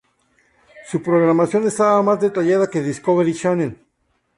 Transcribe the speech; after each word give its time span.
Su 0.87 1.03
programación 1.03 1.67
estaba 1.67 2.01
más 2.01 2.19
detallada 2.19 2.67
que 2.71 2.81
Discovery 2.81 3.35
Channel. 3.35 3.77